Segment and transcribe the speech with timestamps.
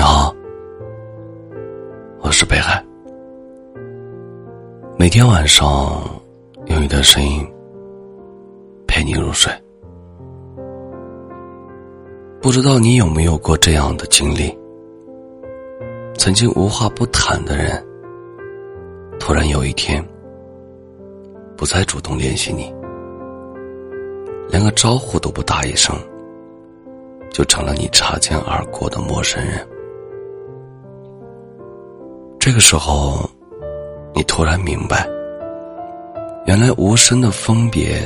[0.00, 0.34] 你好，
[2.22, 2.82] 我是北海。
[4.98, 6.02] 每天晚上
[6.68, 7.46] 用你的声音
[8.86, 9.52] 陪你入睡。
[12.40, 14.58] 不知道你有没有过这样的经历？
[16.16, 17.86] 曾经无话不谈的人，
[19.18, 20.02] 突然有一天
[21.58, 22.74] 不再主动联系你，
[24.48, 25.94] 连个招呼都不打一声，
[27.28, 29.68] 就成了你擦肩而过的陌生人。
[32.40, 33.28] 这个时候，
[34.14, 35.06] 你突然明白，
[36.46, 38.00] 原来无声的分别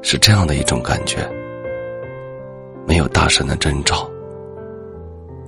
[0.00, 1.28] 是这样的一种感觉：
[2.86, 4.08] 没有大声的征兆，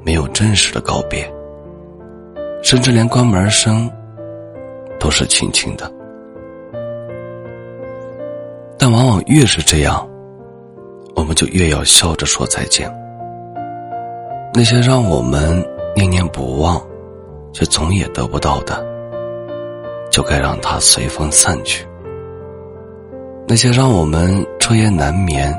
[0.05, 1.33] 没有正式的告别，
[2.65, 3.89] 甚至连关门声
[4.99, 5.89] 都是轻轻的。
[8.77, 10.05] 但往往越是这样，
[11.15, 12.93] 我们就越要笑着说再见。
[14.53, 15.65] 那些让我们
[15.95, 16.90] 念念不忘。
[17.53, 18.85] 却总也得不到的，
[20.11, 21.87] 就该让它随风散去。
[23.47, 25.53] 那些让我们彻夜难眠，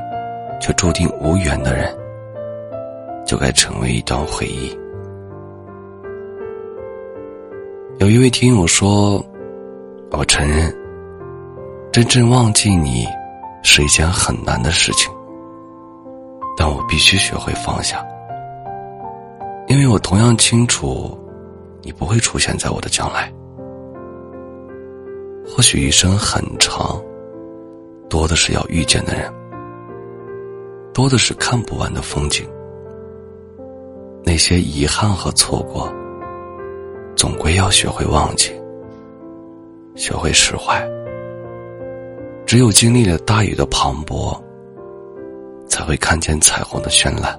[0.62, 1.94] 却注定无缘的人，
[3.26, 4.78] 就该成为一段回忆。
[8.00, 9.24] 有一位听友说
[10.12, 10.74] ：“我承认，
[11.92, 13.06] 真正忘记你
[13.62, 15.14] 是一件很难的事情，
[16.58, 18.04] 但我必须学会放下，
[19.68, 21.16] 因为我同样清楚。”
[21.82, 23.32] 你不会出现在我的将来。
[25.46, 27.02] 或许一生很长，
[28.10, 29.32] 多的是要遇见的人，
[30.94, 32.48] 多的是看不完的风景。
[34.24, 35.92] 那些遗憾和错过，
[37.16, 38.52] 总归要学会忘记，
[39.96, 40.80] 学会释怀。
[42.46, 44.40] 只有经历了大雨的磅礴，
[45.68, 47.38] 才会看见彩虹的绚烂。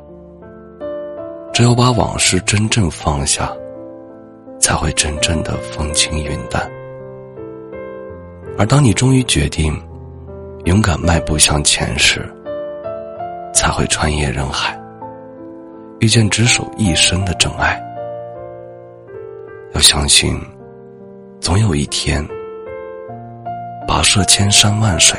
[1.53, 3.55] 只有把往事真正放下。
[4.63, 6.71] 才会真正的风轻云淡。
[8.57, 9.75] 而当你终于决定
[10.65, 12.25] 勇敢迈步向前时，
[13.53, 14.81] 才会穿越人海，
[15.99, 17.83] 遇见执手一生的真爱。
[19.75, 20.41] 要相信，
[21.41, 22.25] 总有一天，
[23.89, 25.19] 跋涉千山万水，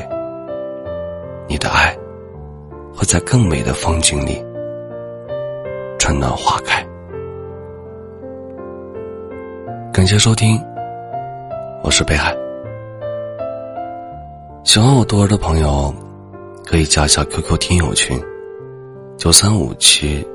[1.49, 1.95] 你的爱
[2.95, 4.43] 会在更美的风景里
[5.99, 6.82] 春暖花开。
[9.93, 10.59] 感谢收听，
[11.83, 12.35] 我是北海。
[14.63, 15.93] 喜欢我多儿的朋友，
[16.65, 18.19] 可以加一下 QQ 听友群：
[19.19, 20.27] 九三五七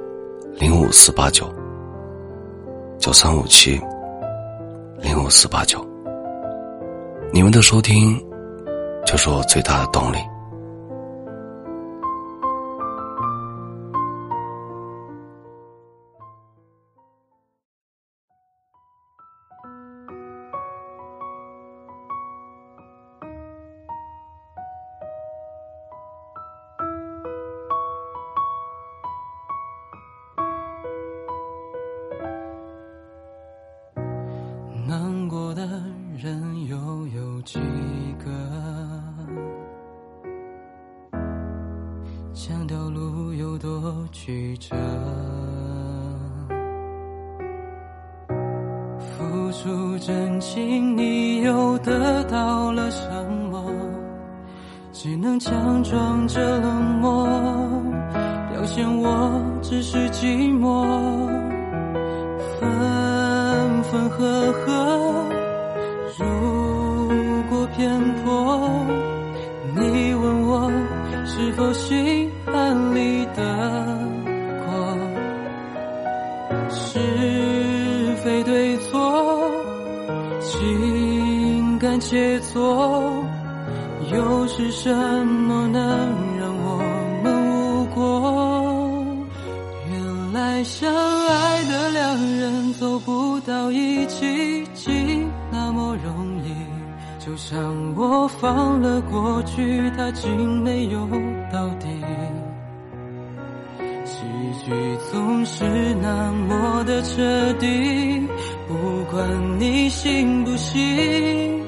[0.54, 1.52] 零五四八九
[3.00, 3.80] 九三五七
[4.96, 5.84] 零五四八九。
[7.32, 8.16] 你们的收听，
[9.04, 10.18] 就是我最大的动力。
[34.86, 35.62] 难过的
[36.16, 37.58] 人又有几
[38.24, 38.30] 个？
[42.32, 44.74] 强调路有多曲折，
[49.60, 53.08] 出真情，你又得到了什
[53.50, 53.60] 么？
[54.92, 57.26] 只能强装着冷漠，
[58.52, 60.86] 表现我只是寂寞。
[62.60, 65.26] 分分合合，
[66.16, 66.24] 如
[67.50, 67.90] 果偏
[68.22, 68.60] 颇，
[69.74, 70.70] 你问我
[71.26, 73.42] 是否心安理得
[74.66, 74.70] 过？
[76.70, 76.98] 是
[78.22, 78.97] 非对错，
[80.58, 83.22] 情感切磋，
[84.12, 85.80] 又是什么能
[86.36, 86.82] 让我
[87.22, 89.16] 们无果？
[89.88, 96.52] 原来相爱的两人走不到一起，竟那么容易。
[97.24, 97.60] 就像
[97.94, 100.98] 我放了过去，他竟没有
[101.52, 101.86] 到底。
[104.70, 105.64] 雨总是
[106.02, 107.66] 那么的彻底，
[108.66, 111.62] 不管你信不信，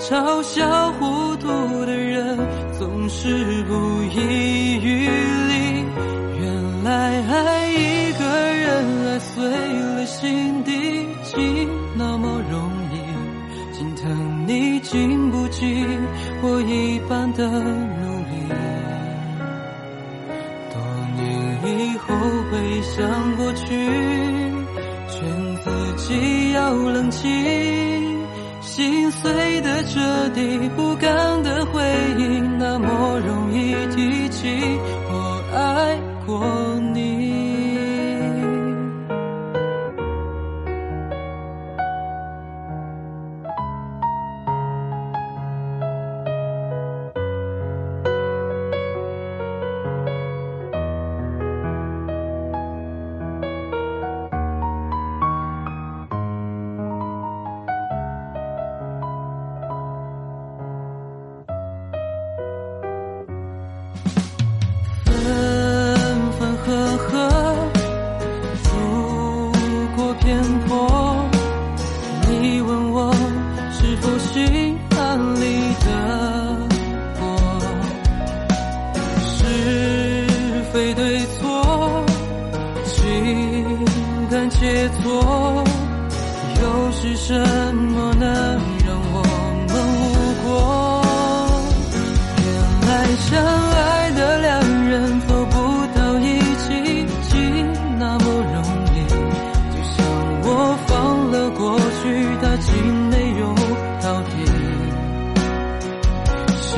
[0.00, 1.46] 嘲笑糊涂
[1.86, 2.36] 的人
[2.78, 5.84] 总是不遗余力。
[6.40, 10.72] 原来爱一个人，爱碎了心底，
[11.22, 12.98] 竟那么容易。
[13.72, 15.86] 心疼你经不起
[16.42, 17.48] 我一般的
[23.00, 23.66] 想过去
[25.08, 27.20] 劝自己要冷静
[28.60, 31.80] 心碎的彻底不甘的回
[32.18, 33.18] 忆那么
[80.72, 82.04] 非对错，
[82.84, 83.84] 情
[84.30, 85.66] 感切磋，
[86.62, 87.34] 又是什
[87.74, 88.28] 么能
[88.86, 89.18] 让我
[89.68, 90.02] 们无
[90.44, 90.48] 果？
[92.44, 92.48] 原
[92.88, 93.28] 来相
[93.72, 94.48] 爱的两
[94.88, 95.54] 人走不
[95.98, 96.66] 到一起，
[97.28, 97.34] 竟
[97.98, 98.62] 那么容
[98.94, 98.96] 易。
[99.72, 99.96] 就像
[100.42, 100.48] 我
[100.86, 100.90] 放
[101.32, 101.60] 了过
[102.00, 102.02] 去，
[102.40, 102.70] 他竟
[103.10, 103.42] 没有
[104.00, 104.32] 到底。
[106.60, 106.68] 喜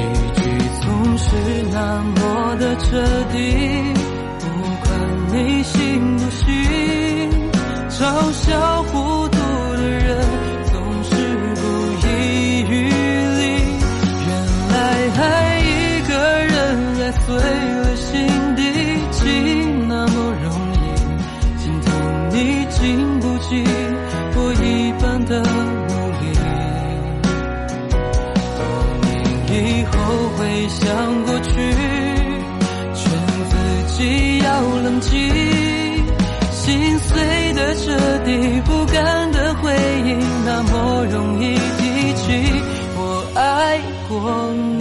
[0.41, 0.41] 剧
[0.81, 0.87] 总
[1.19, 1.27] 是
[1.71, 2.21] 那么
[2.79, 2.97] 彻
[3.33, 3.37] 底，
[4.41, 4.45] 不
[4.83, 4.89] 管
[5.33, 6.47] 你信不信，
[7.91, 8.01] 嘲
[8.33, 9.37] 笑糊涂
[9.77, 10.07] 的人
[10.65, 10.75] 总
[11.05, 11.11] 是
[11.57, 11.61] 不
[12.07, 12.09] 遗
[12.69, 13.43] 余力。
[14.27, 14.31] 原
[14.71, 14.73] 来
[15.19, 15.23] 爱
[15.61, 15.71] 一
[16.09, 16.11] 个
[16.45, 16.53] 人，
[17.03, 18.11] 爱碎了心
[18.57, 18.61] 底，
[19.11, 19.21] 竟
[19.89, 20.77] 那么容易。
[21.59, 21.87] 心疼
[22.31, 22.37] 你
[22.71, 22.81] 经
[23.21, 23.49] 不起
[24.35, 24.67] 我一
[25.01, 26.23] 般的努力。
[28.57, 28.61] 多
[29.03, 29.11] 年
[29.53, 29.93] 以后
[30.37, 30.81] 回想
[31.25, 31.51] 过去，
[33.51, 33.55] 自
[33.97, 35.11] 己要冷静。
[36.51, 39.73] 心碎的彻底，不甘的回
[40.05, 42.23] 忆，那么容易提起。
[42.97, 44.15] 我爱过
[44.53, 44.72] 你。